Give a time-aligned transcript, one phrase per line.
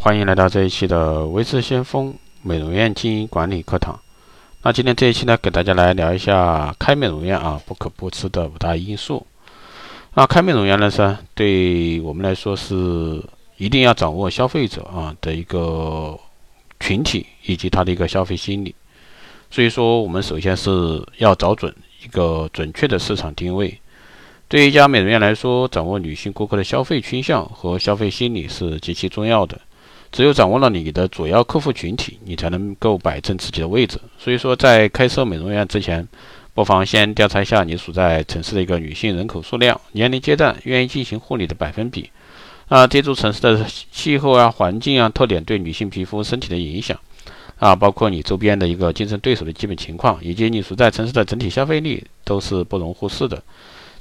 [0.00, 3.98] 欢迎来到这一期的微智先锋美容院经营管理课堂。
[4.62, 9.26] 那今天这一期呢，给大家来聊一下开美容院啊不可不知的五大因素。
[10.14, 13.20] 那开美容院呢，是对我们来说是
[13.56, 16.16] 一定要掌握消费者啊的一个
[16.78, 18.72] 群体以及他的一个消费心理。
[19.50, 21.74] 所以说，我们首先是要找准
[22.04, 23.76] 一个准确的市场定位。
[24.46, 29.60] 对于一家美容院来说，掌握女性顾客的消费倾向和消费心理是极其重要的。
[30.10, 34.00] 只有掌握了你的主要客户群体，你才能够摆正自己的位置。
[34.18, 36.06] 所以说，在开设美容院之前，
[36.54, 42.10] 不妨先调查一下你所在城市的一个女性人口数量、年龄阶段、愿意进行护理的百分比。
[42.68, 46.98] 啊，这座城市的气候啊、环境啊特点对女性皮肤身体的影响。
[47.58, 53.42] 啊，包括你周边的一个竞争对手的基本情况，以及你所在城市的整体消费力，都是不容忽视的。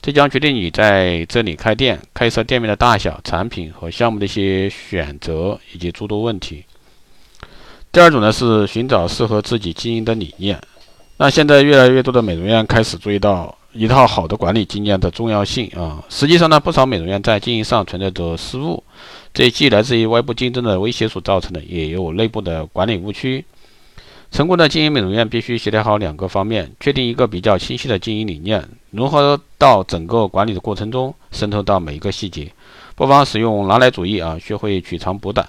[0.07, 6.63] 这将决定你在这里开店、开设店面的大小、产品和项目的一些选择以及诸多问题。
[7.91, 10.57] 第二种呢是寻找适合自己经营的理念。
[11.17, 16.01] 那现在越来越多的美容院开始注意到一套好的管理经验的重要性啊。
[16.07, 18.81] 实际上呢，不少美容院在经营上存在着失误，
[19.33, 23.43] 这既来自于外部竞争的威胁所造成的，也有内部的管理误区。
[24.29, 32.51] 成功的经营美容院必须协调好两个方面，确定一个比较清晰的经营理念，融合到整个管理的过程中，渗透到每一个细节。
[32.95, 35.47] 不妨使用拿来主义啊，学会取长补短，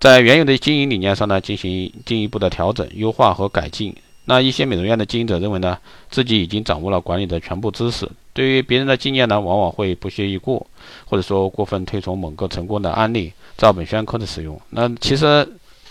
[0.00, 3.94] 在原有的经营理念上呢进行进一步的调整、优化和改进。
[4.24, 5.78] 那一些美容院的经营者认为呢，
[6.10, 10.66] 自己已经掌握了管理的全部知识，对于别人的经验呢，往往会不屑一顾，
[11.06, 14.60] 或者说过分推崇某个成功的案例，照本宣科的使用。
[14.70, 15.48] 那其实。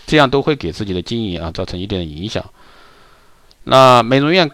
[0.08, 2.42] 这样都会给自己的经营啊造成一定的影响。
[3.64, 4.50] 那美容院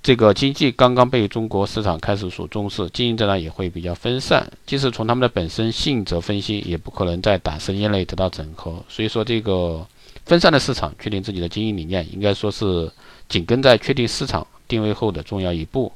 [0.00, 8.84] 这个经济刚刚被中国市场开始所重视，经营者呢也会比较分散，即使从他们的本身性质分析，也不可能在短时间内得到整合。
[8.88, 9.84] 所以说，这个
[10.24, 12.88] 分散的市场确定自己的经营理念，应该说是
[13.28, 15.90] 紧跟在确定市场定位后的重要一步。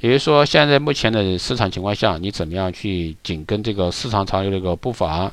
[0.00, 5.32] 也就是说，现在目前的市场情况下，你怎么样去紧跟这个市场潮流的一个步伐？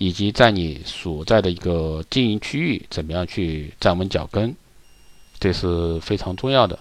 [0.00, 4.56] 以及在你所在的一个经营区域，怎么样去站稳脚跟，
[5.38, 6.78] 这是非常重要的。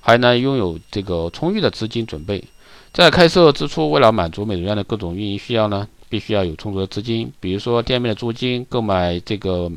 [0.00, 2.42] 还有呢，拥有这个充裕的资金准备，
[2.90, 9.70] 在开设之初，为了满足美容院的各种运营需要呢，必须要有充足的资金，比如说店面的租金、购买这个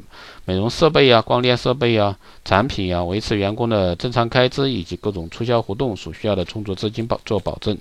[0.45, 7.78] 美容设备啊、光电设备啊、产品啊、维持员工的正常开支以及各种促销活动所需要的充足资金保做保证。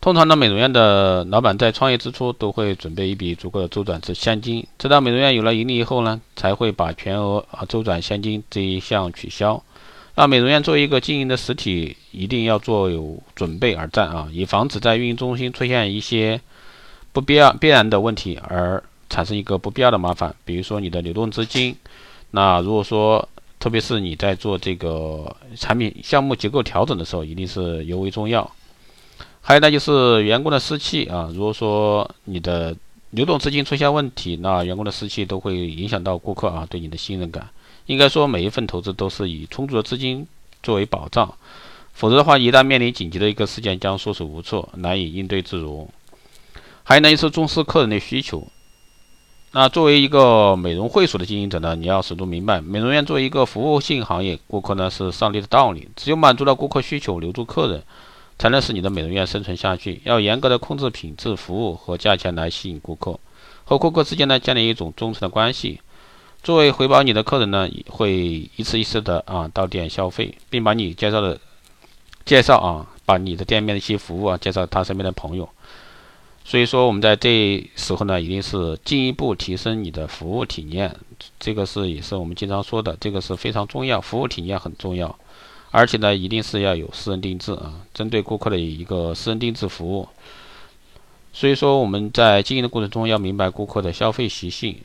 [0.00, 9.60] 通常呢，美容院的老板在创业之初都会准备一笔足够的周转资现金，直到美容院有了盈利以后呢，才会把全额啊周转现金这一项取消。
[10.14, 16.40] 那美容院作为一个经营的实体，一定要做有准备而战啊，以防止在运营中心出现一些
[17.12, 20.34] 不必要必然的问题而产生一个不必要的麻烦。
[20.44, 21.74] 比如说你的流动资金，
[22.30, 23.28] 那如果说
[23.58, 28.48] 特别是你在做这个产品项目结构调整的时候，一定是尤为重要。
[29.48, 31.30] 还有呢，就是员工的士气啊。
[31.32, 32.76] 如果说你的
[33.12, 37.48] 流动资金出现问题，那员工的士气都会影响到顾客啊对你的信任感。
[37.86, 40.26] 应该说，每一份投资都是以充足的资金
[40.62, 41.34] 作为保障，
[41.94, 45.88] 否则的话，一旦面临紧急的一个事件，将束手无措，难以应对自如。
[46.84, 48.46] 还有呢，就是重视客人的需求。
[49.52, 55.88] 那作为一个美容会所的经营者呢，你要始终明白，美容院作为一个服务性行业，顾客呢是上帝的道理。
[55.96, 57.82] 只有满足了顾客需求，留住客人。
[58.38, 60.00] 才能使你的美容院生存下去。
[60.04, 63.18] 要严格的控制品质、服务和价钱来吸引顾客，
[63.64, 65.80] 和顾客之间呢建立一种忠诚的关系。
[66.42, 71.38] 作为回报，你的客人呢会一次一次的啊到店消费，并把你介绍的
[72.24, 75.48] 介绍啊把你的店面的一些服务啊介绍他身边的朋友。
[76.44, 80.94] 所以说我们在这时候呢一定是进一步提升你的服务体验，
[81.40, 85.18] 这个是也是我们经常说的，这个是非常重要，服务体验很重要。
[85.70, 90.08] 而且呢，一定是要有私人定制啊，针对顾客的一个私人定制服务。
[91.32, 94.76] 所以说，我们在经营的过程中要明白顾客的消费习性，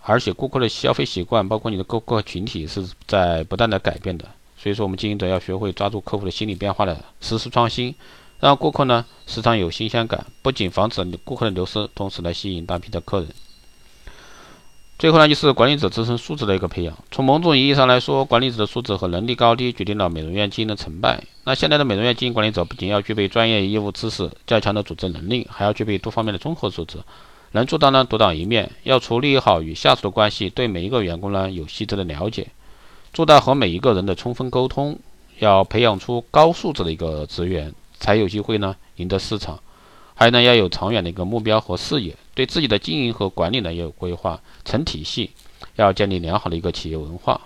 [0.00, 4.26] 而且顾客的消费习惯，包括你的顾客群体是在不断的改变的。
[4.56, 7.94] 所以说，我们经营者要学会抓住客户的心理变化的实时创新，
[8.40, 13.28] 让顾客呢时常有新鲜感，不仅防止顾客的流失，同时来吸引大批的客人。
[15.02, 16.96] 最后呢，就是管理者自身素质的一个培养。
[17.10, 21.24] 从某种意义上来说，管理者的素质和能力高低决定了美容院经营的成败。
[21.42, 26.98] 那现在的美容院经营管理者不仅要具备专业业务知识、较强的组织能力，还要具备多方面的综合素质，
[27.50, 28.70] 能做到呢独当一面。
[28.84, 32.46] 要处理好与下属的关系，对每一个员工呢有细致的了解，
[33.12, 34.96] 做到和每一个人的充分沟通。
[35.40, 39.58] 要培养出高素质的一个职员，才有机会呢赢得市场。
[40.14, 45.30] 还有呢，要有长远的一个目标和视野，对自己的经营和管理呢要有规划，成体系，
[45.76, 47.40] 要建立良好的一个企业文化。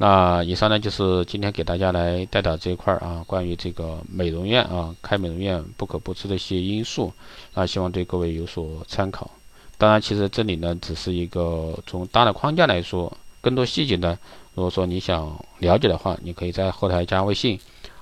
[0.00, 7.12] 那以上呢就是今天给大家来带到这一块儿啊，关于这个美容院啊，开美容院不可不知的一些因素，
[7.54, 9.30] 啊，希望对各位有所参考。
[9.76, 14.18] 当然，其实这里呢只是一个从大的框架来说，更多细节呢，
[14.54, 17.58] 如果说你想了解的话，你可以在后台加微信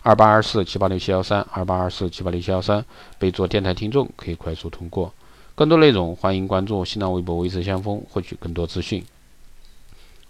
[0.06, 2.84] 二八二四七八六七幺三二八二四七八六七幺三，
[3.18, 5.12] 备注电台听众，可以快速通过。
[5.56, 9.04] 更多内容欢迎关注新浪微博“微智先锋”，获取更多资讯。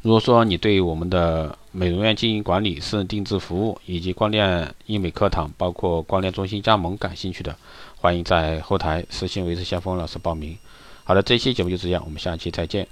[0.01, 7.55] 如果说你对我们的美容院经营管理、私人定制服务以及光电医美课堂，包括光电中心加盟感兴趣的，
[8.01, 10.57] 欢迎在后台私信维持先锋老师报名。
[11.05, 12.89] 好的，这期节目就这样，我们下期再见。